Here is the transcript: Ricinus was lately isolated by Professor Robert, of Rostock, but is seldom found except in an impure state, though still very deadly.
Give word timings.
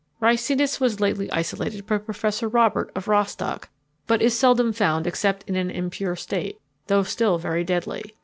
Ricinus 0.19 0.79
was 0.79 0.99
lately 0.99 1.29
isolated 1.31 1.85
by 1.85 1.99
Professor 1.99 2.47
Robert, 2.47 2.89
of 2.95 3.07
Rostock, 3.07 3.69
but 4.07 4.19
is 4.19 4.35
seldom 4.35 4.73
found 4.73 5.05
except 5.05 5.47
in 5.47 5.55
an 5.55 5.69
impure 5.69 6.15
state, 6.15 6.57
though 6.87 7.03
still 7.03 7.37
very 7.37 7.63
deadly. 7.63 8.15